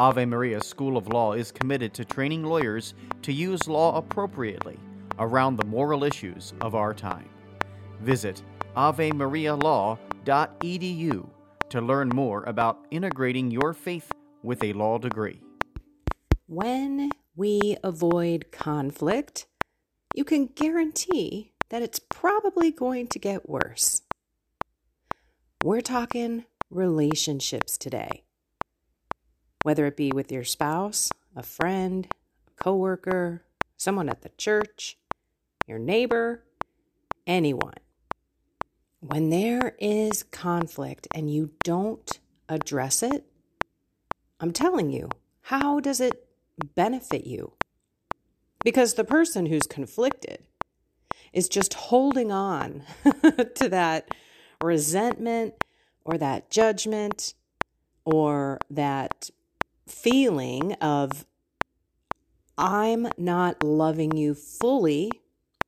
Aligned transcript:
Ave 0.00 0.24
Maria 0.24 0.62
School 0.62 0.96
of 0.96 1.08
Law 1.08 1.34
is 1.34 1.52
committed 1.52 1.92
to 1.92 2.06
training 2.06 2.42
lawyers 2.42 2.94
to 3.20 3.34
use 3.34 3.68
law 3.68 3.98
appropriately 3.98 4.78
around 5.18 5.58
the 5.58 5.66
moral 5.66 6.04
issues 6.04 6.54
of 6.62 6.74
our 6.74 6.94
time. 6.94 7.28
Visit 8.00 8.42
avemarialaw.edu 8.78 11.28
to 11.68 11.80
learn 11.82 12.08
more 12.08 12.44
about 12.44 12.86
integrating 12.90 13.50
your 13.50 13.74
faith 13.74 14.10
with 14.42 14.64
a 14.64 14.72
law 14.72 14.96
degree. 14.96 15.42
When 16.46 17.10
we 17.36 17.76
avoid 17.84 18.50
conflict, 18.50 19.48
you 20.14 20.24
can 20.24 20.46
guarantee 20.46 21.52
that 21.68 21.82
it's 21.82 21.98
probably 21.98 22.70
going 22.70 23.08
to 23.08 23.18
get 23.18 23.46
worse. 23.46 24.00
We're 25.62 25.82
talking 25.82 26.46
relationships 26.70 27.76
today. 27.76 28.24
Whether 29.62 29.86
it 29.86 29.96
be 29.96 30.10
with 30.12 30.32
your 30.32 30.44
spouse, 30.44 31.10
a 31.36 31.42
friend, 31.42 32.08
a 32.48 32.62
coworker, 32.62 33.42
someone 33.76 34.08
at 34.08 34.22
the 34.22 34.30
church, 34.30 34.96
your 35.66 35.78
neighbor, 35.78 36.44
anyone. 37.26 37.74
When 39.00 39.30
there 39.30 39.76
is 39.78 40.22
conflict 40.22 41.08
and 41.14 41.30
you 41.32 41.52
don't 41.64 42.18
address 42.48 43.02
it, 43.02 43.26
I'm 44.40 44.52
telling 44.52 44.90
you, 44.90 45.08
how 45.42 45.80
does 45.80 46.00
it 46.00 46.26
benefit 46.74 47.26
you? 47.26 47.52
Because 48.64 48.94
the 48.94 49.04
person 49.04 49.46
who's 49.46 49.66
conflicted 49.66 50.44
is 51.32 51.48
just 51.48 51.74
holding 51.74 52.32
on 52.32 52.82
to 53.54 53.68
that 53.68 54.14
resentment 54.62 55.54
or 56.04 56.18
that 56.18 56.50
judgment 56.50 57.34
or 58.04 58.58
that 58.70 59.30
feeling 59.90 60.74
of, 60.74 61.26
I'm 62.56 63.08
not 63.16 63.62
loving 63.62 64.16
you 64.16 64.34
fully 64.34 65.10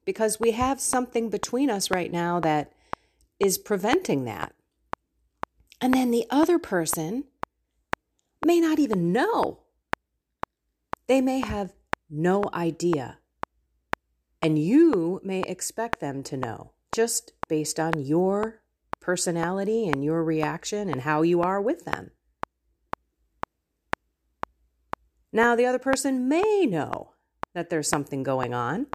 because 0.05 0.41
we 0.41 0.53
have 0.53 0.81
something 0.81 1.31
between 1.31 1.71
us 1.71 1.91
right 1.91 2.11
now 2.11 2.41
that 2.41 2.73
is 3.39 3.59
preventing 3.59 4.25
that. 4.25 4.55
And 5.81 5.95
then 5.95 6.11
the 6.11 6.27
other 6.31 6.59
person 6.59 7.25
may 8.45 8.61
not 8.61 8.79
even 8.79 9.13
know. 9.13 9.61
They 11.09 11.21
may 11.21 11.41
have 11.41 11.73
no 12.09 12.45
idea. 12.53 13.19
And 14.41 14.59
you 14.59 15.21
may 15.25 15.41
expect 15.43 16.01
them 16.01 16.23
to 16.25 16.37
know 16.37 16.73
just 16.93 17.33
based 17.49 17.81
on 17.81 17.93
your 17.97 18.61
personality 19.01 19.89
and 19.89 20.05
your 20.05 20.23
reaction 20.23 20.89
and 20.89 21.03
how 21.03 21.23
you 21.23 21.41
are 21.41 21.61
with 21.61 21.85
them. 21.85 22.11
Now, 25.33 25.57
the 25.57 25.67
other 25.67 25.79
person 25.79 26.29
may 26.29 26.67
know 26.67 27.13
that 27.55 27.71
there's 27.71 27.89
something 27.89 28.23
going 28.23 28.55
on, 28.55 28.87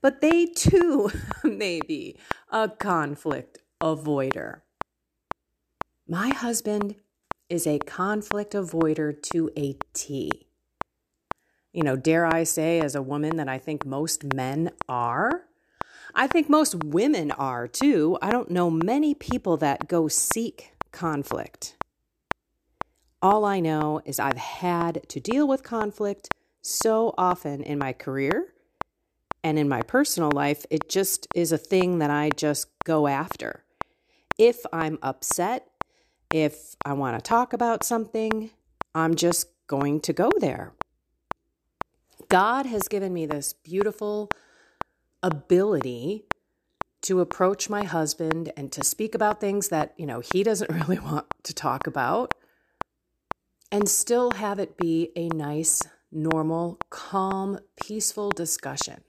but 0.00 0.20
they 0.20 0.46
too 0.46 1.10
may 1.44 1.80
be 1.80 2.16
a 2.50 2.68
conflict 2.68 3.58
avoider. 3.80 4.60
My 6.08 6.30
husband 6.30 6.96
is 7.48 7.66
a 7.66 7.78
conflict 7.78 8.52
avoider 8.52 9.20
to 9.32 9.50
a 9.56 9.76
T 9.94 10.50
you 11.72 11.82
know, 11.82 11.96
dare 11.96 12.26
I 12.26 12.44
say, 12.44 12.80
as 12.80 12.94
a 12.94 13.02
woman, 13.02 13.36
that 13.36 13.48
I 13.48 13.58
think 13.58 13.86
most 13.86 14.34
men 14.34 14.72
are. 14.88 15.44
I 16.14 16.26
think 16.26 16.48
most 16.48 16.82
women 16.84 17.30
are 17.30 17.68
too. 17.68 18.18
I 18.20 18.30
don't 18.30 18.50
know 18.50 18.70
many 18.70 19.14
people 19.14 19.56
that 19.58 19.86
go 19.88 20.08
seek 20.08 20.72
conflict. 20.90 21.76
All 23.22 23.44
I 23.44 23.60
know 23.60 24.00
is 24.06 24.18
I've 24.18 24.38
had 24.38 25.06
to 25.08 25.20
deal 25.20 25.46
with 25.46 25.62
conflict 25.62 26.28
so 26.62 27.14
often 27.18 27.62
in 27.62 27.78
my 27.78 27.92
career 27.92 28.54
and 29.44 29.58
in 29.58 29.68
my 29.68 29.82
personal 29.82 30.30
life. 30.30 30.64
It 30.70 30.88
just 30.88 31.26
is 31.34 31.52
a 31.52 31.58
thing 31.58 31.98
that 31.98 32.10
I 32.10 32.30
just 32.30 32.68
go 32.84 33.06
after. 33.06 33.64
If 34.38 34.64
I'm 34.72 34.98
upset, 35.02 35.66
if 36.32 36.76
I 36.84 36.94
want 36.94 37.18
to 37.18 37.22
talk 37.22 37.52
about 37.52 37.84
something, 37.84 38.50
I'm 38.94 39.14
just 39.14 39.48
going 39.66 40.00
to 40.00 40.14
go 40.14 40.30
there. 40.40 40.72
God 42.28 42.64
has 42.64 42.88
given 42.88 43.12
me 43.12 43.26
this 43.26 43.52
beautiful 43.52 44.30
ability 45.22 46.24
to 47.02 47.20
approach 47.20 47.68
my 47.68 47.84
husband 47.84 48.52
and 48.56 48.72
to 48.72 48.84
speak 48.84 49.14
about 49.14 49.40
things 49.40 49.68
that, 49.68 49.92
you 49.98 50.06
know, 50.06 50.20
he 50.20 50.42
doesn't 50.42 50.70
really 50.88 50.98
want 50.98 51.26
to 51.42 51.52
talk 51.52 51.86
about 51.86 52.34
and 53.72 53.88
still 53.88 54.32
have 54.32 54.58
it 54.58 54.76
be 54.76 55.10
a 55.16 55.28
nice, 55.28 55.82
normal, 56.10 56.78
calm, 56.90 57.58
peaceful 57.80 58.30
discussion. 58.30 59.02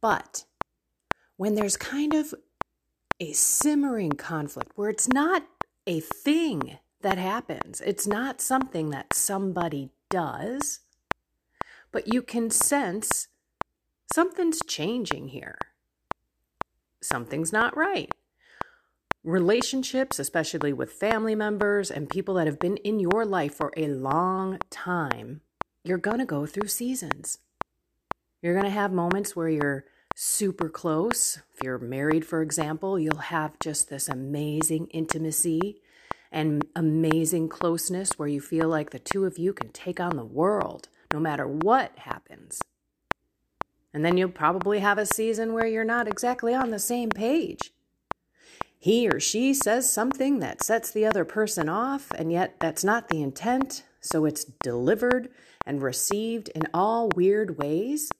But 0.00 0.44
when 1.36 1.54
there's 1.54 1.76
kind 1.76 2.14
of 2.14 2.34
a 3.20 3.32
simmering 3.32 4.12
conflict 4.12 4.72
where 4.74 4.90
it's 4.90 5.08
not 5.08 5.46
a 5.86 6.00
thing 6.00 6.78
that 7.02 7.18
happens, 7.18 7.80
it's 7.80 8.06
not 8.06 8.40
something 8.40 8.90
that 8.90 9.14
somebody 9.14 9.90
does, 10.08 10.80
but 11.92 12.12
you 12.12 12.22
can 12.22 12.50
sense 12.50 13.28
something's 14.12 14.60
changing 14.66 15.28
here. 15.28 15.58
Something's 17.02 17.52
not 17.52 17.76
right. 17.76 18.12
Relationships, 19.24 20.18
especially 20.18 20.72
with 20.72 20.92
family 20.92 21.34
members 21.34 21.90
and 21.90 22.08
people 22.08 22.34
that 22.34 22.46
have 22.46 22.58
been 22.58 22.78
in 22.78 22.98
your 22.98 23.26
life 23.26 23.54
for 23.54 23.70
a 23.76 23.86
long 23.88 24.58
time, 24.70 25.42
you're 25.84 25.98
going 25.98 26.20
to 26.20 26.24
go 26.24 26.46
through 26.46 26.68
seasons. 26.68 27.36
You're 28.40 28.54
going 28.54 28.64
to 28.64 28.70
have 28.70 28.92
moments 28.92 29.36
where 29.36 29.50
you're 29.50 29.84
super 30.16 30.70
close. 30.70 31.38
If 31.54 31.62
you're 31.62 31.78
married, 31.78 32.24
for 32.24 32.40
example, 32.40 32.98
you'll 32.98 33.16
have 33.16 33.58
just 33.58 33.90
this 33.90 34.08
amazing 34.08 34.86
intimacy 34.86 35.82
and 36.32 36.64
amazing 36.74 37.50
closeness 37.50 38.18
where 38.18 38.28
you 38.28 38.40
feel 38.40 38.68
like 38.68 38.88
the 38.88 38.98
two 38.98 39.26
of 39.26 39.36
you 39.36 39.52
can 39.52 39.68
take 39.68 40.00
on 40.00 40.16
the 40.16 40.24
world 40.24 40.88
no 41.12 41.20
matter 41.20 41.46
what 41.46 41.92
happens. 41.98 42.58
And 43.92 44.02
then 44.02 44.16
you'll 44.16 44.30
probably 44.30 44.78
have 44.78 44.96
a 44.96 45.04
season 45.04 45.52
where 45.52 45.66
you're 45.66 45.84
not 45.84 46.08
exactly 46.08 46.54
on 46.54 46.70
the 46.70 46.78
same 46.78 47.10
page. 47.10 47.72
He 48.82 49.06
or 49.10 49.20
she 49.20 49.52
says 49.52 49.92
something 49.92 50.38
that 50.38 50.62
sets 50.62 50.90
the 50.90 51.04
other 51.04 51.26
person 51.26 51.68
off, 51.68 52.10
and 52.12 52.32
yet 52.32 52.56
that's 52.60 52.82
not 52.82 53.08
the 53.08 53.20
intent, 53.20 53.84
so 54.00 54.24
it's 54.24 54.44
delivered 54.64 55.28
and 55.66 55.82
received 55.82 56.48
in 56.54 56.62
all 56.72 57.10
weird 57.14 57.58
ways. 57.58 58.10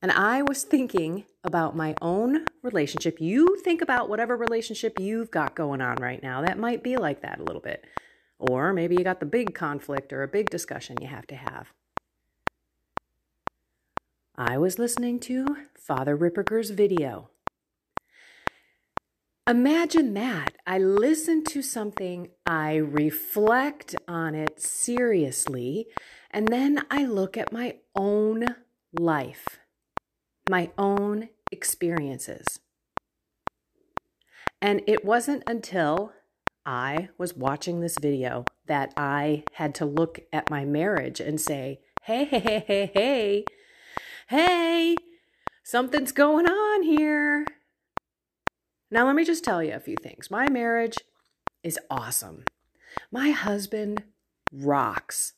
And 0.00 0.10
I 0.10 0.40
was 0.40 0.62
thinking 0.62 1.24
about 1.44 1.76
my 1.76 1.94
own 2.00 2.46
relationship. 2.62 3.20
You 3.20 3.58
think 3.62 3.82
about 3.82 4.08
whatever 4.08 4.34
relationship 4.34 4.98
you've 4.98 5.30
got 5.30 5.54
going 5.54 5.82
on 5.82 5.96
right 5.96 6.22
now 6.22 6.40
that 6.40 6.58
might 6.58 6.82
be 6.82 6.96
like 6.96 7.20
that 7.20 7.38
a 7.38 7.44
little 7.44 7.60
bit. 7.60 7.84
Or 8.38 8.72
maybe 8.72 8.96
you 8.96 9.04
got 9.04 9.20
the 9.20 9.26
big 9.26 9.54
conflict 9.54 10.10
or 10.10 10.22
a 10.22 10.28
big 10.28 10.48
discussion 10.48 10.96
you 11.02 11.08
have 11.08 11.26
to 11.26 11.36
have. 11.36 11.72
I 14.38 14.56
was 14.56 14.78
listening 14.78 15.20
to 15.20 15.56
Father 15.74 16.16
Ripperger's 16.16 16.70
video. 16.70 17.28
Imagine 19.48 20.14
that. 20.14 20.56
I 20.66 20.78
listen 20.78 21.44
to 21.44 21.62
something, 21.62 22.30
I 22.44 22.74
reflect 22.76 23.94
on 24.08 24.34
it 24.34 24.60
seriously, 24.60 25.86
and 26.32 26.48
then 26.48 26.84
I 26.90 27.04
look 27.04 27.36
at 27.36 27.52
my 27.52 27.76
own 27.94 28.44
life. 28.92 29.60
my 30.48 30.70
own 30.78 31.28
experiences. 31.50 32.60
And 34.60 34.82
it 34.86 35.04
wasn't 35.04 35.42
until 35.46 36.12
I 36.64 37.10
was 37.18 37.34
watching 37.34 37.80
this 37.80 37.96
video 38.00 38.44
that 38.66 38.92
I 38.96 39.44
had 39.54 39.74
to 39.76 39.84
look 39.84 40.20
at 40.32 40.50
my 40.50 40.64
marriage 40.64 41.20
and 41.20 41.40
say, 41.40 41.80
hey, 42.02 42.24
hey, 42.24 42.40
hey, 42.40 42.64
hey, 42.66 42.90
hey, 42.94 43.44
hey, 44.28 44.96
something's 45.62 46.12
going 46.12 46.46
on 46.46 46.82
here. 46.82 47.46
Now, 48.90 49.06
let 49.06 49.16
me 49.16 49.24
just 49.24 49.42
tell 49.42 49.62
you 49.62 49.74
a 49.74 49.80
few 49.80 49.96
things. 50.00 50.30
My 50.30 50.48
marriage 50.48 50.96
is 51.62 51.78
awesome. 51.90 52.44
My 53.10 53.30
husband 53.30 54.04
rocks. 54.52 55.32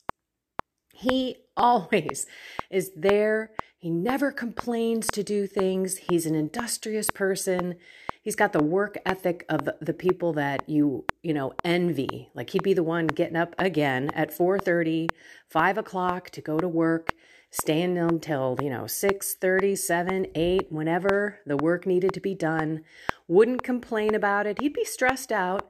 He 0.93 1.37
always 1.57 2.27
is 2.71 2.93
there. 2.95 3.53
He 3.79 3.91
never 3.91 4.33
complains 4.33 5.07
to 5.09 5.23
do 5.23 5.47
things. 5.47 5.99
He's 6.11 6.27
an 6.27 6.35
industrious 6.35 7.11
person. 7.11 7.77
He's 8.23 8.37
got 8.37 8.53
the 8.53 8.63
work 8.63 8.99
ethic 9.07 9.47
of 9.49 9.71
the 9.81 9.95
people 9.95 10.35
that 10.35 10.69
you, 10.69 11.07
you 11.23 11.33
know, 11.33 11.55
envy. 11.65 12.29
Like 12.35 12.51
he'd 12.51 12.63
be 12.63 12.75
the 12.75 12.83
one 12.83 13.07
getting 13.07 13.37
up 13.37 13.55
again 13.59 14.11
at 14.15 14.31
4:30, 14.31 15.09
5 15.47 15.79
o'clock 15.79 16.31
to 16.31 16.43
go 16.43 16.59
to 16.59 16.69
work, 16.69 17.15
staying 17.51 17.99
until, 17.99 18.57
you 18.63 18.71
know, 18.71 18.87
6 18.87 19.35
30, 19.35 19.77
7, 19.77 20.27
8, 20.35 20.67
whenever 20.71 21.41
the 21.47 21.57
work 21.57 21.87
needed 21.87 22.13
to 22.15 22.21
be 22.21 22.35
done. 22.35 22.85
Wouldn't 23.27 23.63
complain 23.63 24.15
about 24.15 24.47
it. 24.47 24.61
He'd 24.61 24.73
be 24.73 24.85
stressed 24.85 25.33
out, 25.33 25.69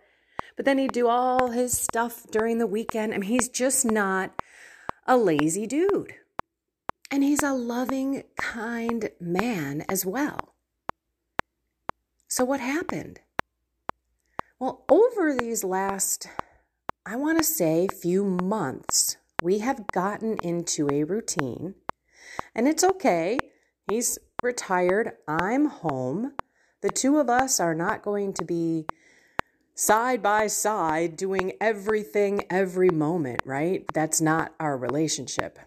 but 0.56 0.64
then 0.64 0.78
he'd 0.78 0.92
do 0.92 1.08
all 1.08 1.50
his 1.50 1.76
stuff 1.76 2.24
during 2.30 2.58
the 2.58 2.66
weekend. 2.66 3.14
I 3.14 3.18
mean, 3.18 3.30
he's 3.30 3.48
just 3.48 3.84
not 3.84 4.40
a 5.06 5.16
lazy 5.16 5.66
dude. 5.66 6.14
And 7.10 7.24
he's 7.24 7.42
a 7.42 7.52
loving, 7.52 8.24
kind 8.36 9.10
man 9.18 9.84
as 9.88 10.04
well. 10.04 10.54
So, 12.28 12.44
what 12.44 12.60
happened? 12.60 13.20
Well, 14.58 14.84
over 14.90 15.34
these 15.34 15.64
last, 15.64 16.26
I 17.06 17.16
want 17.16 17.38
to 17.38 17.44
say, 17.44 17.88
few 17.88 18.24
months, 18.24 19.16
we 19.42 19.58
have 19.58 19.86
gotten 19.88 20.36
into 20.42 20.88
a 20.90 21.04
routine, 21.04 21.74
and 22.54 22.66
it's 22.66 22.84
okay. 22.84 23.38
He's 23.90 24.18
retired, 24.42 25.12
I'm 25.26 25.66
home. 25.66 26.34
The 26.80 26.90
two 26.90 27.18
of 27.18 27.28
us 27.28 27.60
are 27.60 27.74
not 27.74 28.02
going 28.02 28.34
to 28.34 28.44
be 28.44 28.86
side 29.74 30.22
by 30.22 30.48
side 30.48 31.16
doing 31.16 31.52
everything 31.60 32.42
every 32.50 32.90
moment, 32.90 33.40
right? 33.44 33.84
That's 33.94 34.20
not 34.20 34.54
our 34.58 34.76
relationship. 34.76 35.58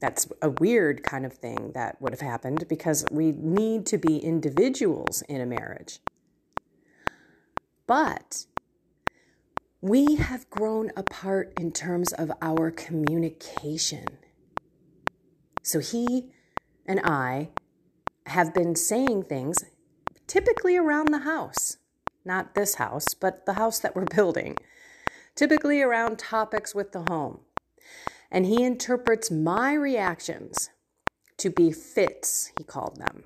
That's 0.00 0.26
a 0.42 0.50
weird 0.50 1.02
kind 1.02 1.24
of 1.24 1.32
thing 1.32 1.72
that 1.74 2.00
would 2.02 2.12
have 2.12 2.20
happened 2.20 2.66
because 2.68 3.04
we 3.10 3.32
need 3.32 3.86
to 3.86 3.98
be 3.98 4.18
individuals 4.18 5.22
in 5.28 5.40
a 5.40 5.46
marriage. 5.46 6.00
But 7.86 8.46
we 9.88 10.16
have 10.16 10.50
grown 10.50 10.90
apart 10.96 11.52
in 11.58 11.70
terms 11.72 12.12
of 12.12 12.32
our 12.42 12.70
communication. 12.70 14.06
So 15.62 15.78
he 15.78 16.32
and 16.86 17.00
I 17.04 17.50
have 18.26 18.52
been 18.52 18.74
saying 18.74 19.24
things 19.24 19.64
typically 20.26 20.76
around 20.76 21.08
the 21.08 21.20
house 21.20 21.78
not 22.26 22.54
this 22.54 22.74
house, 22.74 23.14
but 23.14 23.46
the 23.46 23.54
house 23.54 23.78
that 23.78 23.94
we're 23.94 24.04
building, 24.14 24.56
typically 25.34 25.80
around 25.80 26.18
topics 26.18 26.74
with 26.74 26.92
the 26.92 27.04
home. 27.08 27.40
And 28.30 28.44
he 28.44 28.64
interprets 28.64 29.30
my 29.30 29.72
reactions 29.72 30.70
to 31.38 31.48
be 31.48 31.70
fits, 31.70 32.50
he 32.58 32.64
called 32.64 32.96
them. 32.96 33.24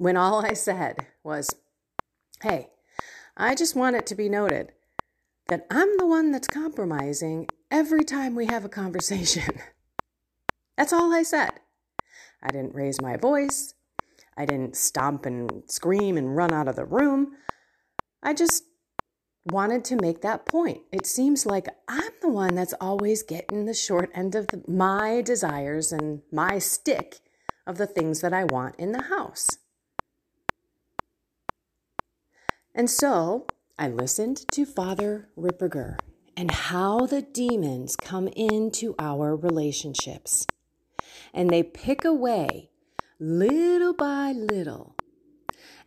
When 0.00 0.16
all 0.16 0.44
I 0.44 0.54
said 0.54 1.06
was, 1.22 1.54
hey, 2.42 2.70
I 3.36 3.54
just 3.54 3.76
want 3.76 3.96
it 3.96 4.06
to 4.06 4.14
be 4.14 4.28
noted 4.28 4.72
that 5.48 5.66
I'm 5.70 5.96
the 5.96 6.06
one 6.06 6.30
that's 6.30 6.48
compromising 6.48 7.48
every 7.70 8.04
time 8.04 8.34
we 8.34 8.46
have 8.46 8.64
a 8.64 8.68
conversation. 8.68 9.44
That's 10.76 10.92
all 10.92 11.12
I 11.12 11.22
said. 11.22 11.50
I 12.42 12.48
didn't 12.48 12.74
raise 12.74 13.00
my 13.00 13.16
voice. 13.16 13.74
I 14.36 14.44
didn't 14.44 14.76
stomp 14.76 15.26
and 15.26 15.64
scream 15.66 16.16
and 16.16 16.36
run 16.36 16.52
out 16.52 16.68
of 16.68 16.76
the 16.76 16.84
room. 16.84 17.32
I 18.22 18.34
just 18.34 18.64
wanted 19.50 19.84
to 19.86 19.96
make 19.96 20.20
that 20.20 20.46
point. 20.46 20.82
It 20.92 21.06
seems 21.06 21.46
like 21.46 21.66
I'm 21.88 22.12
the 22.20 22.28
one 22.28 22.54
that's 22.54 22.74
always 22.80 23.22
getting 23.22 23.64
the 23.64 23.74
short 23.74 24.10
end 24.14 24.34
of 24.34 24.48
the, 24.48 24.62
my 24.68 25.22
desires 25.22 25.90
and 25.90 26.22
my 26.30 26.58
stick 26.58 27.20
of 27.66 27.78
the 27.78 27.86
things 27.86 28.20
that 28.20 28.32
I 28.32 28.44
want 28.44 28.76
in 28.76 28.92
the 28.92 29.02
house. 29.02 29.48
And 32.74 32.88
so 32.88 33.46
I 33.78 33.88
listened 33.88 34.44
to 34.52 34.64
Father 34.64 35.28
Ripperger 35.38 35.98
and 36.36 36.50
how 36.50 37.06
the 37.06 37.22
demons 37.22 37.96
come 37.96 38.28
into 38.28 38.94
our 38.98 39.36
relationships. 39.36 40.46
And 41.32 41.50
they 41.50 41.62
pick 41.62 42.04
away 42.04 42.70
little 43.20 43.92
by 43.92 44.32
little 44.32 44.96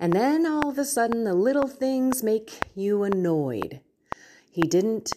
and 0.01 0.13
then 0.13 0.47
all 0.47 0.67
of 0.67 0.79
a 0.79 0.83
sudden, 0.83 1.25
the 1.25 1.35
little 1.35 1.67
things 1.67 2.23
make 2.23 2.59
you 2.73 3.03
annoyed. 3.03 3.81
He 4.49 4.63
didn't 4.63 5.13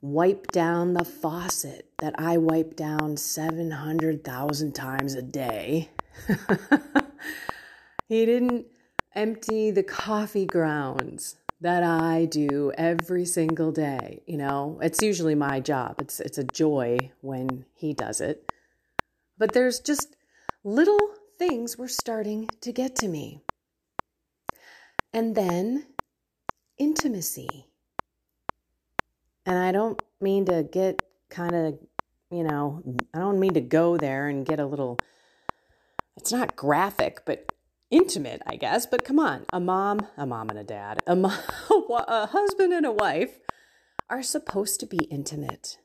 wipe 0.00 0.52
down 0.52 0.94
the 0.94 1.04
faucet 1.04 1.86
that 1.98 2.14
I 2.20 2.38
wipe 2.38 2.76
down 2.76 3.16
700,000 3.16 4.72
times 4.76 5.14
a 5.14 5.22
day. 5.22 5.90
he 8.08 8.24
didn't 8.24 8.66
empty 9.12 9.72
the 9.72 9.82
coffee 9.82 10.46
grounds 10.46 11.34
that 11.60 11.82
I 11.82 12.26
do 12.26 12.72
every 12.78 13.24
single 13.24 13.72
day. 13.72 14.22
You 14.26 14.38
know, 14.38 14.78
it's 14.82 15.02
usually 15.02 15.34
my 15.34 15.60
job. 15.60 15.96
It's 16.00 16.20
it's 16.20 16.38
a 16.38 16.44
joy 16.44 17.10
when 17.20 17.64
he 17.74 17.92
does 17.92 18.20
it. 18.20 18.52
But 19.36 19.52
there's 19.52 19.80
just 19.80 20.16
little 20.64 21.14
things 21.38 21.78
were 21.78 21.88
starting 21.88 22.48
to 22.60 22.72
get 22.72 22.96
to 22.96 23.08
me. 23.08 23.42
And 25.12 25.34
then 25.34 25.86
intimacy. 26.78 27.66
And 29.46 29.58
I 29.58 29.72
don't 29.72 30.00
mean 30.20 30.44
to 30.46 30.62
get 30.62 31.02
kind 31.30 31.54
of, 31.54 31.78
you 32.30 32.44
know, 32.44 32.82
I 33.14 33.18
don't 33.18 33.40
mean 33.40 33.54
to 33.54 33.60
go 33.60 33.96
there 33.96 34.28
and 34.28 34.44
get 34.44 34.60
a 34.60 34.66
little, 34.66 34.98
it's 36.16 36.32
not 36.32 36.56
graphic, 36.56 37.22
but 37.24 37.52
intimate, 37.90 38.42
I 38.46 38.56
guess. 38.56 38.86
But 38.86 39.04
come 39.04 39.18
on, 39.18 39.46
a 39.52 39.60
mom, 39.60 40.06
a 40.16 40.26
mom 40.26 40.50
and 40.50 40.58
a 40.58 40.64
dad, 40.64 41.00
a, 41.06 41.16
mom, 41.16 41.38
a 42.08 42.26
husband 42.26 42.72
and 42.72 42.86
a 42.86 42.92
wife 42.92 43.38
are 44.10 44.22
supposed 44.22 44.80
to 44.80 44.86
be 44.86 45.04
intimate. 45.10 45.78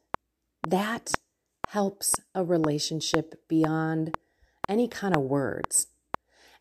That 0.67 1.13
helps 1.69 2.15
a 2.33 2.43
relationship 2.43 3.47
beyond 3.47 4.17
any 4.69 4.87
kind 4.87 5.15
of 5.15 5.23
words. 5.23 5.87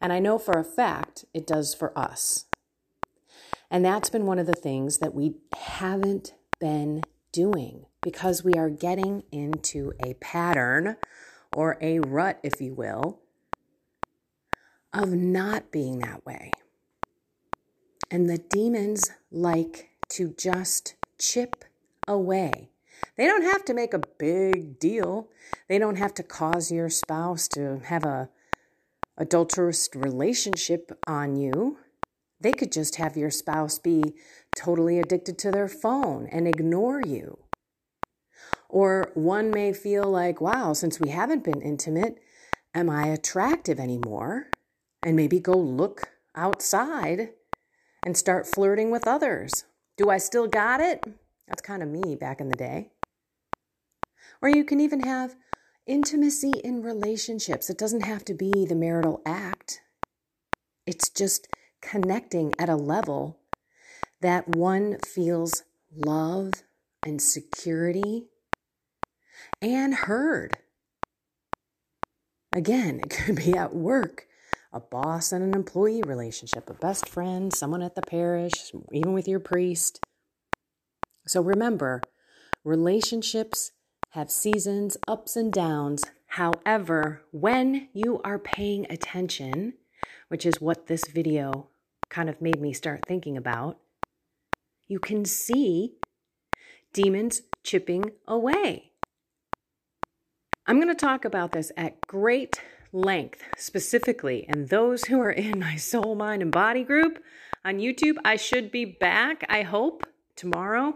And 0.00 0.12
I 0.12 0.18
know 0.18 0.38
for 0.38 0.58
a 0.58 0.64
fact 0.64 1.24
it 1.32 1.46
does 1.46 1.74
for 1.74 1.96
us. 1.96 2.46
And 3.70 3.84
that's 3.84 4.10
been 4.10 4.26
one 4.26 4.38
of 4.38 4.46
the 4.46 4.52
things 4.52 4.98
that 4.98 5.14
we 5.14 5.36
haven't 5.56 6.34
been 6.60 7.02
doing 7.32 7.86
because 8.02 8.44
we 8.44 8.54
are 8.54 8.68
getting 8.68 9.22
into 9.32 9.92
a 10.04 10.14
pattern 10.14 10.96
or 11.56 11.78
a 11.80 12.00
rut, 12.00 12.38
if 12.42 12.60
you 12.60 12.74
will, 12.74 13.20
of 14.92 15.12
not 15.12 15.70
being 15.70 15.98
that 15.98 16.24
way. 16.26 16.50
And 18.10 18.28
the 18.28 18.38
demons 18.38 19.10
like 19.30 19.90
to 20.10 20.34
just 20.38 20.94
chip 21.18 21.64
away. 22.06 22.70
They 23.16 23.26
don't 23.26 23.42
have 23.42 23.64
to 23.66 23.74
make 23.74 23.94
a 23.94 24.02
big 24.18 24.78
deal. 24.78 25.28
They 25.68 25.78
don't 25.78 25.96
have 25.96 26.14
to 26.14 26.22
cause 26.22 26.70
your 26.70 26.88
spouse 26.88 27.48
to 27.48 27.80
have 27.84 28.04
a 28.04 28.28
adulterous 29.16 29.88
relationship 29.94 30.92
on 31.06 31.36
you. 31.36 31.78
They 32.40 32.52
could 32.52 32.72
just 32.72 32.96
have 32.96 33.16
your 33.16 33.30
spouse 33.30 33.78
be 33.78 34.14
totally 34.56 34.98
addicted 34.98 35.38
to 35.38 35.50
their 35.50 35.68
phone 35.68 36.26
and 36.30 36.48
ignore 36.48 37.00
you. 37.00 37.38
Or 38.68 39.10
one 39.14 39.50
may 39.50 39.72
feel 39.72 40.04
like, 40.04 40.40
wow, 40.40 40.72
since 40.72 40.98
we 40.98 41.10
haven't 41.10 41.44
been 41.44 41.60
intimate, 41.60 42.18
am 42.74 42.88
I 42.88 43.08
attractive 43.08 43.78
anymore? 43.78 44.48
And 45.02 45.16
maybe 45.16 45.40
go 45.40 45.56
look 45.56 46.10
outside 46.34 47.30
and 48.04 48.16
start 48.16 48.46
flirting 48.46 48.90
with 48.90 49.06
others. 49.06 49.64
Do 49.96 50.10
I 50.10 50.18
still 50.18 50.46
got 50.46 50.80
it? 50.80 51.04
That's 51.48 51.62
kind 51.62 51.82
of 51.82 51.88
me 51.88 52.16
back 52.16 52.40
in 52.40 52.48
the 52.48 52.56
day. 52.56 52.90
Or 54.40 54.48
you 54.48 54.64
can 54.64 54.80
even 54.80 55.00
have 55.00 55.36
intimacy 55.86 56.52
in 56.64 56.82
relationships. 56.82 57.68
It 57.68 57.78
doesn't 57.78 58.04
have 58.04 58.24
to 58.26 58.34
be 58.34 58.64
the 58.66 58.74
marital 58.74 59.20
act, 59.26 59.80
it's 60.86 61.08
just 61.08 61.48
connecting 61.80 62.52
at 62.58 62.68
a 62.68 62.76
level 62.76 63.38
that 64.20 64.48
one 64.48 64.98
feels 65.04 65.64
love 65.94 66.52
and 67.04 67.20
security 67.20 68.28
and 69.60 69.94
heard. 69.94 70.58
Again, 72.54 73.00
it 73.04 73.10
could 73.10 73.36
be 73.36 73.54
at 73.54 73.74
work 73.74 74.26
a 74.72 74.80
boss 74.80 75.32
and 75.32 75.44
an 75.44 75.54
employee 75.54 76.02
relationship, 76.02 76.68
a 76.70 76.74
best 76.74 77.08
friend, 77.08 77.52
someone 77.52 77.82
at 77.82 77.94
the 77.94 78.02
parish, 78.02 78.72
even 78.92 79.12
with 79.12 79.28
your 79.28 79.40
priest. 79.40 80.00
So 81.26 81.40
remember, 81.42 82.00
relationships 82.64 83.72
have 84.10 84.30
seasons, 84.30 84.96
ups 85.06 85.36
and 85.36 85.52
downs. 85.52 86.04
However, 86.26 87.22
when 87.30 87.88
you 87.92 88.20
are 88.24 88.38
paying 88.38 88.86
attention, 88.90 89.74
which 90.28 90.46
is 90.46 90.60
what 90.60 90.86
this 90.86 91.06
video 91.06 91.68
kind 92.08 92.28
of 92.28 92.40
made 92.40 92.60
me 92.60 92.72
start 92.72 93.04
thinking 93.06 93.36
about, 93.36 93.78
you 94.88 94.98
can 94.98 95.24
see 95.24 95.96
demons 96.92 97.42
chipping 97.62 98.12
away. 98.26 98.92
I'm 100.66 100.76
going 100.76 100.88
to 100.88 100.94
talk 100.94 101.24
about 101.24 101.52
this 101.52 101.72
at 101.76 102.06
great 102.06 102.60
length 102.92 103.42
specifically, 103.56 104.44
and 104.48 104.68
those 104.68 105.04
who 105.04 105.20
are 105.20 105.30
in 105.30 105.58
my 105.58 105.76
soul, 105.76 106.14
mind, 106.14 106.42
and 106.42 106.52
body 106.52 106.84
group 106.84 107.22
on 107.64 107.78
YouTube, 107.78 108.16
I 108.24 108.36
should 108.36 108.70
be 108.70 108.84
back, 108.84 109.44
I 109.48 109.62
hope, 109.62 110.06
tomorrow. 110.36 110.94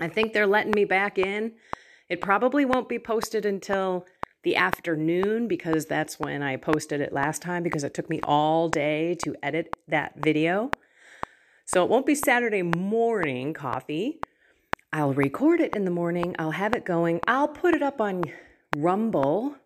I 0.00 0.08
think 0.08 0.32
they're 0.32 0.46
letting 0.46 0.72
me 0.72 0.84
back 0.84 1.18
in. 1.18 1.52
It 2.08 2.20
probably 2.20 2.64
won't 2.64 2.88
be 2.88 2.98
posted 2.98 3.44
until 3.44 4.06
the 4.42 4.56
afternoon 4.56 5.46
because 5.48 5.86
that's 5.86 6.18
when 6.18 6.42
I 6.42 6.56
posted 6.56 7.00
it 7.00 7.12
last 7.12 7.42
time 7.42 7.62
because 7.62 7.84
it 7.84 7.94
took 7.94 8.10
me 8.10 8.20
all 8.24 8.68
day 8.68 9.14
to 9.22 9.36
edit 9.42 9.76
that 9.88 10.14
video. 10.16 10.70
So 11.64 11.84
it 11.84 11.90
won't 11.90 12.06
be 12.06 12.14
Saturday 12.14 12.62
morning 12.62 13.54
coffee. 13.54 14.20
I'll 14.92 15.14
record 15.14 15.60
it 15.60 15.74
in 15.76 15.84
the 15.84 15.90
morning. 15.90 16.34
I'll 16.38 16.50
have 16.50 16.74
it 16.74 16.84
going. 16.84 17.20
I'll 17.26 17.48
put 17.48 17.74
it 17.74 17.82
up 17.82 18.00
on 18.00 18.24
Rumble, 18.76 19.56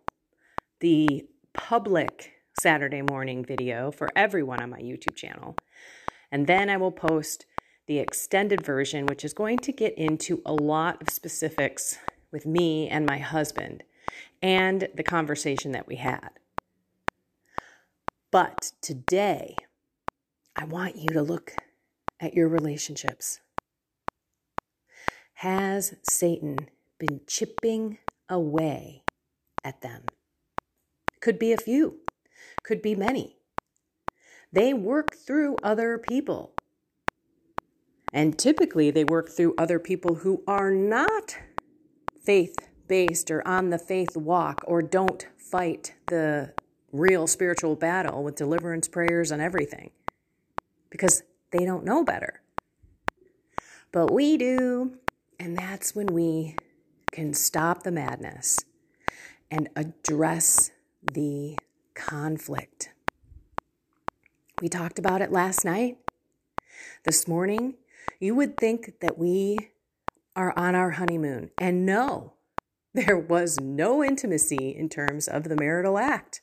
the 0.79 1.27
public 1.57 2.31
Saturday 2.61 3.01
morning 3.01 3.43
video 3.43 3.91
for 3.91 4.09
everyone 4.15 4.61
on 4.61 4.69
my 4.69 4.79
YouTube 4.79 5.15
channel. 5.15 5.55
And 6.31 6.47
then 6.47 6.69
I 6.69 6.77
will 6.77 6.91
post 6.91 7.45
the 7.87 7.99
extended 7.99 8.65
version, 8.65 9.05
which 9.05 9.25
is 9.25 9.33
going 9.33 9.57
to 9.59 9.71
get 9.71 9.97
into 9.97 10.41
a 10.45 10.53
lot 10.53 11.01
of 11.01 11.09
specifics 11.09 11.97
with 12.31 12.45
me 12.45 12.87
and 12.87 13.05
my 13.05 13.17
husband 13.17 13.83
and 14.41 14.87
the 14.95 15.03
conversation 15.03 15.71
that 15.73 15.87
we 15.87 15.97
had. 15.97 16.29
But 18.31 18.71
today, 18.81 19.55
I 20.55 20.65
want 20.65 20.95
you 20.95 21.09
to 21.09 21.21
look 21.21 21.53
at 22.19 22.33
your 22.33 22.47
relationships. 22.47 23.39
Has 25.35 25.95
Satan 26.03 26.69
been 26.99 27.21
chipping 27.27 27.97
away 28.29 29.03
at 29.63 29.81
them? 29.81 30.03
Could 31.21 31.39
be 31.39 31.51
a 31.51 31.57
few, 31.57 31.99
could 32.63 32.81
be 32.81 32.95
many. 32.95 33.37
They 34.51 34.73
work 34.73 35.15
through 35.15 35.57
other 35.63 35.97
people. 35.97 36.53
And 38.13 38.37
typically, 38.37 38.91
they 38.91 39.03
work 39.03 39.29
through 39.29 39.55
other 39.57 39.79
people 39.79 40.15
who 40.15 40.43
are 40.47 40.71
not 40.71 41.37
faith 42.23 42.55
based 42.87 43.29
or 43.29 43.45
on 43.47 43.69
the 43.69 43.77
faith 43.77 44.15
walk 44.15 44.61
or 44.65 44.81
don't 44.81 45.27
fight 45.37 45.93
the 46.07 46.53
real 46.91 47.27
spiritual 47.27 47.75
battle 47.75 48.23
with 48.23 48.35
deliverance 48.35 48.87
prayers 48.87 49.31
and 49.31 49.41
everything 49.41 49.91
because 50.89 51.23
they 51.51 51.65
don't 51.65 51.83
know 51.83 52.03
better. 52.03 52.41
But 53.91 54.11
we 54.11 54.37
do. 54.37 54.97
And 55.39 55.57
that's 55.57 55.95
when 55.95 56.07
we 56.07 56.55
can 57.11 57.33
stop 57.33 57.83
the 57.83 57.91
madness 57.91 58.59
and 59.51 59.69
address 59.75 60.71
the 61.13 61.57
conflict. 61.95 62.89
We 64.61 64.69
talked 64.69 64.99
about 64.99 65.21
it 65.21 65.31
last 65.31 65.65
night. 65.65 65.97
This 67.03 67.27
morning, 67.27 67.75
you 68.19 68.35
would 68.35 68.57
think 68.57 68.99
that 69.01 69.17
we 69.17 69.57
are 70.35 70.53
on 70.57 70.75
our 70.75 70.91
honeymoon. 70.91 71.51
And 71.57 71.85
no, 71.85 72.33
there 72.93 73.17
was 73.17 73.59
no 73.59 74.03
intimacy 74.03 74.75
in 74.75 74.89
terms 74.89 75.27
of 75.27 75.43
the 75.45 75.55
marital 75.55 75.97
act. 75.97 76.41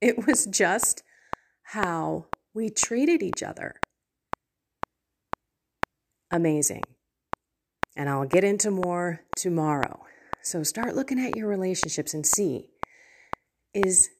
It 0.00 0.26
was 0.26 0.46
just 0.46 1.02
how 1.62 2.26
we 2.54 2.68
treated 2.68 3.22
each 3.22 3.42
other. 3.42 3.76
Amazing. 6.30 6.82
And 7.96 8.08
I'll 8.08 8.26
get 8.26 8.42
into 8.42 8.70
more 8.70 9.20
tomorrow. 9.36 10.04
So 10.42 10.62
start 10.62 10.96
looking 10.96 11.20
at 11.20 11.36
your 11.36 11.46
relationships 11.46 12.14
and 12.14 12.26
see 12.26 12.71
is 13.74 14.10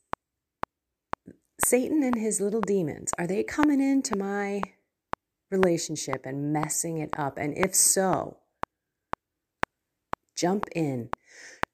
Satan 1.64 2.02
and 2.02 2.16
his 2.16 2.40
little 2.40 2.60
demons, 2.60 3.10
are 3.18 3.26
they 3.26 3.42
coming 3.42 3.80
into 3.80 4.16
my 4.16 4.62
relationship 5.50 6.22
and 6.24 6.52
messing 6.52 6.98
it 6.98 7.10
up? 7.16 7.38
And 7.38 7.56
if 7.56 7.74
so, 7.74 8.38
jump 10.36 10.64
in, 10.74 11.10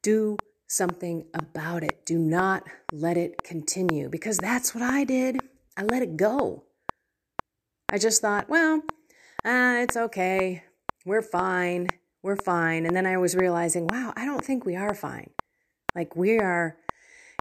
do 0.02 0.37
something 0.66 1.26
about 1.32 1.82
it. 1.82 2.04
Do 2.04 2.18
not 2.18 2.64
let 2.92 3.16
it 3.16 3.42
continue 3.42 4.08
because 4.08 4.37
that's 4.38 4.75
what 4.75 4.82
I 4.82 5.04
did. 5.04 5.38
I 5.76 5.85
let 5.85 6.02
it 6.02 6.16
go. 6.16 6.64
I 7.90 7.99
just 7.99 8.20
thought, 8.20 8.50
well, 8.50 8.82
uh, 9.44 9.78
it's 9.80 9.97
okay. 9.97 10.64
We're 11.06 11.23
fine. 11.23 11.88
We're 12.23 12.37
fine. 12.37 12.85
And 12.85 12.94
then 12.94 13.06
I 13.06 13.16
was 13.16 13.35
realizing, 13.35 13.87
wow, 13.87 14.12
I 14.14 14.26
don't 14.26 14.44
think 14.44 14.66
we 14.66 14.76
are 14.76 14.94
fine. 14.94 15.30
Like 15.94 16.14
we 16.14 16.38
are 16.38 16.76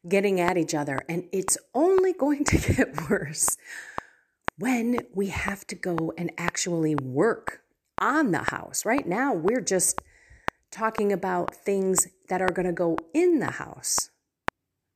getting 0.07 0.39
at 0.39 0.57
each 0.57 0.73
other, 0.73 0.99
and 1.09 1.25
it's 1.31 1.57
only 1.73 2.13
going 2.13 2.43
to 2.45 2.57
get 2.73 3.09
worse 3.09 3.57
when 4.57 4.99
we 5.13 5.27
have 5.27 5.65
to 5.67 5.75
go 5.75 6.13
and 6.17 6.31
actually 6.37 6.95
work 6.95 7.61
on 7.99 8.31
the 8.31 8.43
house. 8.49 8.85
Right 8.85 9.07
now, 9.07 9.33
we're 9.33 9.61
just 9.61 10.01
talking 10.71 11.11
about 11.11 11.55
things 11.55 12.07
that 12.29 12.41
are 12.41 12.51
going 12.51 12.65
to 12.65 12.73
go 12.73 12.97
in 13.13 13.39
the 13.39 13.51
house. 13.51 14.09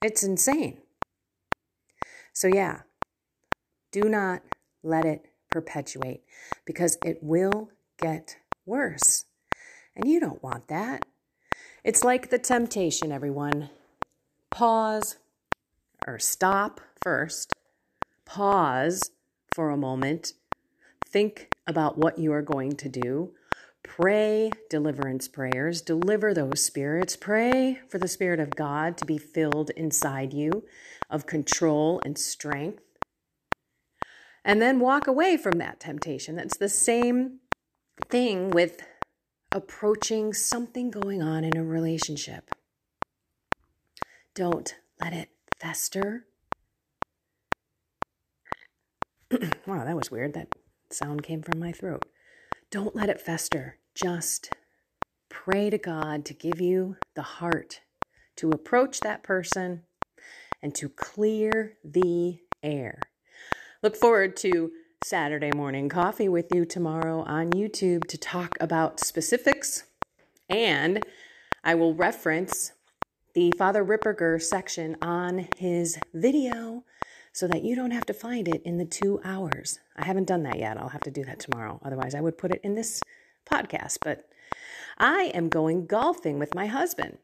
It's 0.03 0.23
insane. 0.23 0.79
So, 2.33 2.47
yeah, 2.47 2.81
do 3.91 4.03
not 4.03 4.41
let 4.83 5.05
it 5.05 5.27
perpetuate 5.49 6.23
because 6.65 6.97
it 7.05 7.19
will 7.21 7.69
get 7.99 8.37
worse. 8.65 9.25
And 9.95 10.09
you 10.09 10.19
don't 10.19 10.41
want 10.41 10.67
that. 10.69 11.05
It's 11.83 12.03
like 12.03 12.29
the 12.29 12.39
temptation, 12.39 13.11
everyone. 13.11 13.69
Pause 14.51 15.17
or 16.05 16.19
stop 16.19 16.81
first. 17.03 17.53
Pause 18.25 19.11
for 19.55 19.69
a 19.69 19.77
moment. 19.77 20.33
Think 21.07 21.49
about 21.65 21.97
what 21.97 22.19
you 22.19 22.31
are 22.33 22.41
going 22.41 22.73
to 22.73 22.89
do. 22.89 23.31
Pray 23.83 24.51
deliverance 24.69 25.27
prayers. 25.27 25.81
Deliver 25.81 26.33
those 26.33 26.61
spirits. 26.61 27.15
Pray 27.15 27.79
for 27.89 27.97
the 27.97 28.07
Spirit 28.07 28.39
of 28.39 28.51
God 28.51 28.97
to 28.97 29.05
be 29.05 29.17
filled 29.17 29.71
inside 29.71 30.33
you 30.33 30.63
of 31.09 31.25
control 31.25 31.99
and 32.05 32.17
strength. 32.17 32.83
And 34.43 34.61
then 34.61 34.79
walk 34.79 35.07
away 35.07 35.37
from 35.37 35.57
that 35.59 35.79
temptation. 35.79 36.35
That's 36.35 36.57
the 36.57 36.69
same 36.69 37.39
thing 38.09 38.49
with 38.51 38.81
approaching 39.51 40.33
something 40.33 40.91
going 40.91 41.21
on 41.21 41.43
in 41.43 41.57
a 41.57 41.63
relationship. 41.63 42.51
Don't 44.33 44.75
let 45.01 45.13
it 45.13 45.29
fester. 45.59 46.25
wow, 49.65 49.83
that 49.83 49.95
was 49.95 50.09
weird. 50.09 50.33
That 50.33 50.47
sound 50.89 51.23
came 51.23 51.41
from 51.41 51.59
my 51.59 51.71
throat. 51.71 52.05
Don't 52.69 52.95
let 52.95 53.09
it 53.09 53.19
fester. 53.19 53.77
Just 53.93 54.53
pray 55.29 55.69
to 55.69 55.77
God 55.77 56.23
to 56.25 56.33
give 56.33 56.61
you 56.61 56.97
the 57.15 57.21
heart 57.21 57.81
to 58.37 58.51
approach 58.51 59.01
that 59.01 59.23
person 59.23 59.83
and 60.61 60.73
to 60.75 60.89
clear 60.89 61.73
the 61.83 62.39
air. 62.63 63.01
Look 63.83 63.95
forward 63.95 64.37
to 64.37 64.71
Saturday 65.03 65.51
morning 65.55 65.89
coffee 65.89 66.29
with 66.29 66.53
you 66.53 66.65
tomorrow 66.65 67.21
on 67.23 67.51
YouTube 67.51 68.05
to 68.07 68.17
talk 68.17 68.55
about 68.59 68.99
specifics. 68.99 69.85
And 70.49 71.03
I 71.63 71.75
will 71.75 71.95
reference 71.95 72.73
the 73.33 73.53
Father 73.57 73.83
Ripperger 73.83 74.41
section 74.41 74.97
on 75.01 75.47
his 75.57 75.97
video 76.13 76.83
so 77.33 77.47
that 77.47 77.63
you 77.63 77.75
don't 77.75 77.91
have 77.91 78.05
to 78.05 78.13
find 78.13 78.47
it 78.47 78.61
in 78.63 78.77
the 78.77 78.85
two 78.85 79.21
hours. 79.23 79.79
I 79.95 80.05
haven't 80.05 80.27
done 80.27 80.43
that 80.43 80.59
yet. 80.59 80.77
I'll 80.77 80.89
have 80.89 81.01
to 81.01 81.11
do 81.11 81.23
that 81.25 81.39
tomorrow. 81.39 81.79
Otherwise, 81.83 82.13
I 82.13 82.21
would 82.21 82.37
put 82.37 82.51
it 82.51 82.61
in 82.63 82.75
this 82.75 83.01
podcast. 83.49 83.99
But 84.03 84.27
I 84.97 85.31
am 85.33 85.49
going 85.49 85.85
golfing 85.85 86.39
with 86.39 86.53
my 86.55 86.67
husband. 86.67 87.17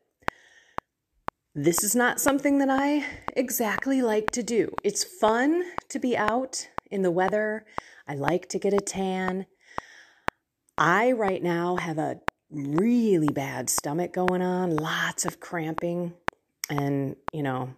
This 1.53 1.83
is 1.83 1.95
not 1.95 2.21
something 2.21 2.59
that 2.59 2.69
I 2.69 3.05
exactly 3.35 4.01
like 4.01 4.31
to 4.31 4.43
do. 4.43 4.73
It's 4.83 5.03
fun 5.03 5.63
to 5.89 5.99
be 5.99 6.15
out 6.15 6.69
in 6.89 7.01
the 7.01 7.11
weather. 7.11 7.65
I 8.07 8.15
like 8.15 8.47
to 8.49 8.59
get 8.59 8.73
a 8.73 8.79
tan. 8.79 9.47
I 10.77 11.11
right 11.11 11.41
now 11.41 11.77
have 11.77 11.97
a 11.97 12.21
really 12.51 13.29
bad 13.29 13.69
stomach 13.69 14.13
going 14.13 14.41
on, 14.41 14.75
lots 14.75 15.25
of 15.25 15.39
cramping, 15.39 16.13
and 16.69 17.15
you 17.33 17.43
know, 17.43 17.69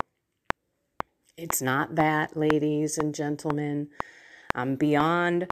It's 1.38 1.62
not 1.62 1.96
that, 1.96 2.36
ladies 2.36 2.98
and 2.98 3.16
gentlemen. 3.16 3.90
I'm 4.56 4.76
beyond 4.76 5.52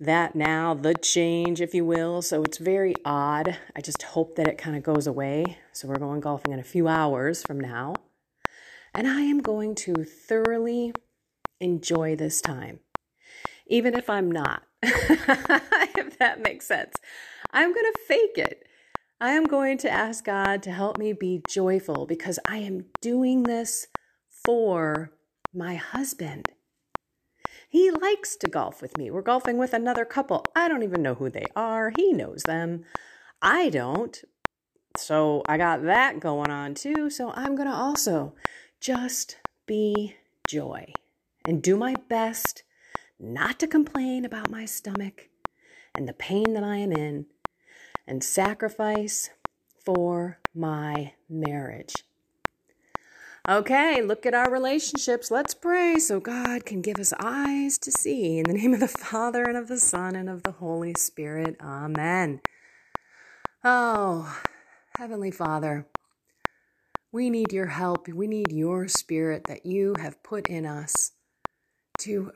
that 0.00 0.34
now, 0.36 0.74
the 0.74 0.94
change, 0.94 1.60
if 1.60 1.74
you 1.74 1.84
will. 1.84 2.22
So 2.22 2.42
it's 2.44 2.58
very 2.58 2.94
odd. 3.04 3.58
I 3.74 3.80
just 3.80 4.02
hope 4.02 4.36
that 4.36 4.46
it 4.48 4.58
kind 4.58 4.76
of 4.76 4.82
goes 4.82 5.06
away. 5.06 5.58
So 5.72 5.88
we're 5.88 5.98
going 5.98 6.20
golfing 6.20 6.52
in 6.52 6.58
a 6.60 6.64
few 6.64 6.88
hours 6.88 7.42
from 7.42 7.58
now. 7.58 7.94
And 8.94 9.08
I 9.08 9.22
am 9.22 9.40
going 9.40 9.74
to 9.76 10.04
thoroughly 10.04 10.92
enjoy 11.60 12.14
this 12.16 12.40
time, 12.40 12.80
even 13.66 13.94
if 13.94 14.08
I'm 14.08 14.30
not, 14.30 14.62
if 14.82 16.18
that 16.18 16.40
makes 16.40 16.66
sense. 16.66 16.94
I'm 17.54 17.72
going 17.72 17.86
to 17.92 18.00
fake 18.08 18.36
it. 18.36 18.66
I 19.20 19.30
am 19.30 19.44
going 19.44 19.78
to 19.78 19.90
ask 19.90 20.24
God 20.24 20.60
to 20.64 20.72
help 20.72 20.98
me 20.98 21.12
be 21.12 21.40
joyful 21.48 22.04
because 22.04 22.40
I 22.48 22.56
am 22.56 22.86
doing 23.00 23.44
this 23.44 23.86
for 24.44 25.12
my 25.54 25.76
husband. 25.76 26.48
He 27.68 27.92
likes 27.92 28.34
to 28.36 28.48
golf 28.48 28.82
with 28.82 28.98
me. 28.98 29.08
We're 29.12 29.22
golfing 29.22 29.56
with 29.56 29.72
another 29.72 30.04
couple. 30.04 30.44
I 30.56 30.68
don't 30.68 30.82
even 30.82 31.00
know 31.00 31.14
who 31.14 31.30
they 31.30 31.46
are. 31.54 31.92
He 31.96 32.12
knows 32.12 32.42
them. 32.42 32.82
I 33.40 33.68
don't. 33.68 34.20
So 34.96 35.44
I 35.48 35.56
got 35.56 35.84
that 35.84 36.18
going 36.18 36.50
on 36.50 36.74
too. 36.74 37.08
So 37.08 37.30
I'm 37.36 37.54
going 37.54 37.68
to 37.68 37.74
also 37.74 38.34
just 38.80 39.36
be 39.66 40.16
joy 40.48 40.92
and 41.46 41.62
do 41.62 41.76
my 41.76 41.94
best 42.08 42.64
not 43.20 43.60
to 43.60 43.68
complain 43.68 44.24
about 44.24 44.50
my 44.50 44.64
stomach 44.64 45.28
and 45.96 46.08
the 46.08 46.12
pain 46.12 46.54
that 46.54 46.64
I 46.64 46.78
am 46.78 46.90
in 46.90 47.26
and 48.06 48.22
sacrifice 48.22 49.30
for 49.84 50.38
my 50.54 51.12
marriage. 51.28 51.94
Okay, 53.46 54.00
look 54.00 54.24
at 54.24 54.32
our 54.32 54.50
relationships. 54.50 55.30
Let's 55.30 55.52
pray 55.52 55.98
so 55.98 56.18
God 56.18 56.64
can 56.64 56.80
give 56.80 56.98
us 56.98 57.12
eyes 57.20 57.76
to 57.78 57.92
see. 57.92 58.38
In 58.38 58.44
the 58.44 58.54
name 58.54 58.72
of 58.72 58.80
the 58.80 58.88
Father, 58.88 59.42
and 59.42 59.56
of 59.56 59.68
the 59.68 59.78
Son, 59.78 60.16
and 60.16 60.30
of 60.30 60.42
the 60.44 60.52
Holy 60.52 60.94
Spirit. 60.96 61.56
Amen. 61.60 62.40
Oh, 63.62 64.40
Heavenly 64.96 65.30
Father, 65.30 65.86
we 67.12 67.28
need 67.28 67.52
your 67.52 67.66
help. 67.66 68.08
We 68.08 68.26
need 68.26 68.50
your 68.50 68.88
spirit 68.88 69.44
that 69.44 69.66
you 69.66 69.94
have 70.00 70.22
put 70.22 70.46
in 70.48 70.64
us 70.64 71.12
to 71.98 72.32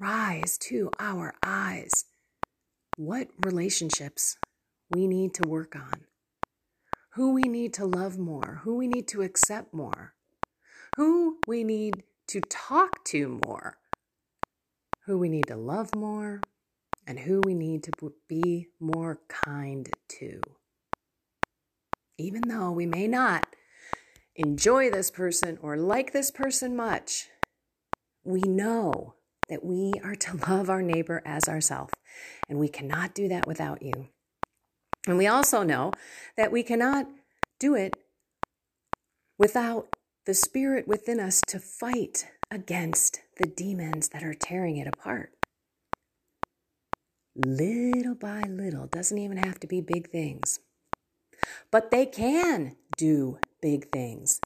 rise 0.00 0.58
to 0.58 0.90
our 0.98 1.34
eyes. 1.44 2.06
What 2.96 3.28
relationships 3.44 4.36
we 4.94 5.06
need 5.06 5.34
to 5.34 5.48
work 5.48 5.74
on, 5.74 6.04
who 7.14 7.32
we 7.32 7.42
need 7.42 7.72
to 7.74 7.84
love 7.84 8.18
more, 8.18 8.60
who 8.62 8.76
we 8.76 8.86
need 8.86 9.08
to 9.08 9.22
accept 9.22 9.72
more, 9.72 10.14
who 10.96 11.38
we 11.46 11.64
need 11.64 12.02
to 12.28 12.40
talk 12.42 13.04
to 13.04 13.40
more, 13.46 13.78
who 15.06 15.18
we 15.18 15.28
need 15.28 15.46
to 15.46 15.56
love 15.56 15.94
more, 15.94 16.40
and 17.06 17.20
who 17.20 17.40
we 17.44 17.54
need 17.54 17.82
to 17.82 18.12
be 18.28 18.68
more 18.78 19.20
kind 19.28 19.88
to. 20.08 20.40
Even 22.18 22.42
though 22.46 22.70
we 22.70 22.86
may 22.86 23.08
not 23.08 23.46
enjoy 24.36 24.90
this 24.90 25.10
person 25.10 25.58
or 25.60 25.76
like 25.76 26.12
this 26.12 26.30
person 26.30 26.76
much, 26.76 27.28
we 28.24 28.40
know 28.42 29.14
that 29.48 29.64
we 29.64 29.92
are 30.04 30.14
to 30.14 30.36
love 30.48 30.70
our 30.70 30.82
neighbor 30.82 31.22
as 31.24 31.48
ourselves, 31.48 31.92
and 32.48 32.58
we 32.58 32.68
cannot 32.68 33.14
do 33.14 33.28
that 33.28 33.46
without 33.46 33.82
you. 33.82 34.08
And 35.06 35.18
we 35.18 35.26
also 35.26 35.62
know 35.62 35.92
that 36.36 36.52
we 36.52 36.62
cannot 36.62 37.08
do 37.58 37.74
it 37.74 37.96
without 39.38 39.88
the 40.26 40.34
spirit 40.34 40.86
within 40.86 41.18
us 41.18 41.40
to 41.48 41.58
fight 41.58 42.26
against 42.50 43.20
the 43.38 43.46
demons 43.46 44.10
that 44.10 44.22
are 44.22 44.34
tearing 44.34 44.76
it 44.76 44.86
apart. 44.86 45.32
Little 47.34 48.14
by 48.14 48.42
little, 48.42 48.86
doesn't 48.86 49.18
even 49.18 49.38
have 49.38 49.58
to 49.60 49.66
be 49.66 49.80
big 49.80 50.10
things, 50.10 50.60
but 51.70 51.90
they 51.90 52.06
can 52.06 52.76
do 52.96 53.38
big 53.60 53.90
things. 53.90 54.40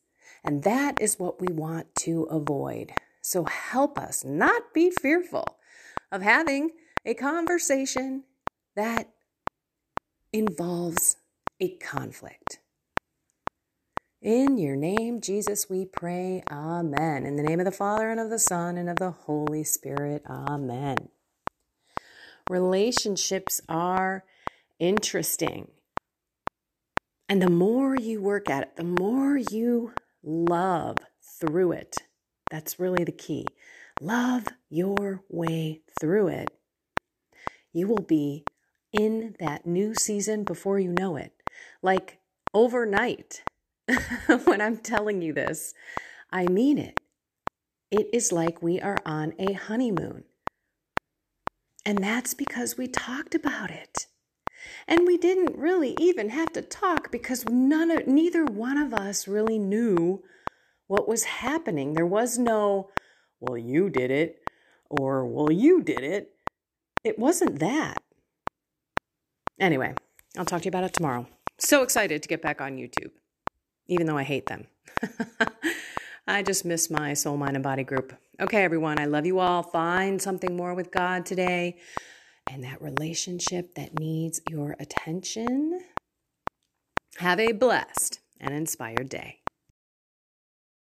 And 0.44 0.62
that 0.62 1.00
is 1.00 1.18
what 1.18 1.40
we 1.40 1.52
want 1.52 1.94
to 1.96 2.22
avoid. 2.24 2.92
So 3.22 3.44
help 3.44 3.98
us 3.98 4.24
not 4.24 4.72
be 4.72 4.90
fearful 4.90 5.58
of 6.12 6.22
having 6.22 6.70
a 7.04 7.14
conversation 7.14 8.22
that 8.76 9.08
involves 10.32 11.16
a 11.60 11.76
conflict. 11.76 12.58
In 14.22 14.58
your 14.58 14.76
name, 14.76 15.20
Jesus, 15.20 15.70
we 15.70 15.84
pray. 15.84 16.42
Amen. 16.50 17.24
In 17.24 17.36
the 17.36 17.42
name 17.42 17.60
of 17.60 17.66
the 17.66 17.70
Father, 17.70 18.10
and 18.10 18.18
of 18.18 18.30
the 18.30 18.38
Son, 18.38 18.76
and 18.76 18.88
of 18.88 18.96
the 18.96 19.10
Holy 19.10 19.62
Spirit. 19.62 20.22
Amen. 20.28 20.96
Relationships 22.50 23.60
are 23.68 24.24
interesting. 24.78 25.70
And 27.28 27.42
the 27.42 27.50
more 27.50 27.96
you 27.96 28.20
work 28.20 28.48
at 28.48 28.62
it, 28.62 28.76
the 28.76 28.84
more 28.84 29.36
you 29.36 29.92
love 30.22 30.96
through 31.40 31.72
it. 31.72 31.96
That's 32.50 32.78
really 32.78 33.04
the 33.04 33.12
key. 33.12 33.46
Love 34.00 34.44
your 34.68 35.22
way 35.28 35.82
through 36.00 36.28
it. 36.28 36.50
You 37.72 37.88
will 37.88 38.02
be 38.02 38.44
in 38.96 39.36
that 39.38 39.66
new 39.66 39.94
season 39.94 40.42
before 40.42 40.78
you 40.78 40.92
know 40.92 41.16
it. 41.16 41.32
Like 41.82 42.18
overnight, 42.54 43.42
when 44.44 44.60
I'm 44.60 44.78
telling 44.78 45.22
you 45.22 45.32
this, 45.32 45.74
I 46.32 46.46
mean 46.46 46.78
it. 46.78 46.98
It 47.90 48.08
is 48.12 48.32
like 48.32 48.62
we 48.62 48.80
are 48.80 48.98
on 49.04 49.34
a 49.38 49.52
honeymoon. 49.52 50.24
And 51.84 52.02
that's 52.02 52.34
because 52.34 52.76
we 52.76 52.88
talked 52.88 53.34
about 53.34 53.70
it. 53.70 54.06
And 54.88 55.06
we 55.06 55.16
didn't 55.16 55.56
really 55.56 55.94
even 56.00 56.30
have 56.30 56.52
to 56.54 56.62
talk 56.62 57.12
because 57.12 57.44
none 57.48 57.90
of, 57.92 58.08
neither 58.08 58.44
one 58.44 58.76
of 58.76 58.92
us 58.92 59.28
really 59.28 59.58
knew 59.58 60.24
what 60.88 61.06
was 61.06 61.24
happening. 61.24 61.92
There 61.92 62.06
was 62.06 62.38
no, 62.38 62.90
well, 63.38 63.56
you 63.56 63.88
did 63.90 64.10
it, 64.10 64.40
or, 64.90 65.24
well, 65.24 65.52
you 65.52 65.82
did 65.82 66.02
it. 66.02 66.32
It 67.04 67.18
wasn't 67.18 67.60
that. 67.60 68.02
Anyway, 69.58 69.94
I'll 70.36 70.44
talk 70.44 70.62
to 70.62 70.64
you 70.66 70.70
about 70.70 70.84
it 70.84 70.92
tomorrow. 70.92 71.26
So 71.58 71.82
excited 71.82 72.22
to 72.22 72.28
get 72.28 72.42
back 72.42 72.60
on 72.60 72.76
YouTube, 72.76 73.10
even 73.88 74.06
though 74.06 74.18
I 74.18 74.22
hate 74.22 74.46
them. 74.46 74.66
I 76.26 76.42
just 76.42 76.64
miss 76.64 76.90
my 76.90 77.14
soul, 77.14 77.36
mind, 77.36 77.56
and 77.56 77.62
body 77.62 77.84
group. 77.84 78.12
Okay, 78.40 78.64
everyone, 78.64 78.98
I 78.98 79.06
love 79.06 79.24
you 79.24 79.38
all. 79.38 79.62
Find 79.62 80.20
something 80.20 80.56
more 80.56 80.74
with 80.74 80.90
God 80.90 81.24
today 81.24 81.78
and 82.50 82.64
that 82.64 82.82
relationship 82.82 83.74
that 83.74 83.98
needs 83.98 84.40
your 84.50 84.76
attention. 84.78 85.80
Have 87.18 87.40
a 87.40 87.52
blessed 87.52 88.20
and 88.40 88.52
inspired 88.52 89.08
day. 89.08 89.40